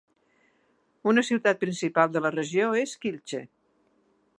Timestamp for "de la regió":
2.17-2.75